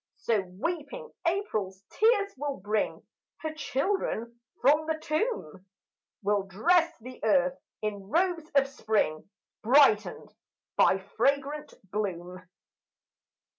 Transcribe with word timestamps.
So 0.15 0.41
weeping 0.59 1.11
April's 1.27 1.83
tears 1.91 2.33
will 2.35 2.57
bring 2.57 3.05
Her 3.41 3.53
children 3.53 4.39
from 4.59 4.87
the 4.87 4.97
tomb, 4.99 5.63
Will 6.23 6.41
dress 6.41 6.91
the 7.01 7.23
earth 7.23 7.59
in 7.83 8.09
robes 8.09 8.49
of 8.55 8.67
spring, 8.67 9.29
Brightened 9.61 10.33
by 10.75 10.97
fragrant 11.17 11.75
bloom. 11.91 12.41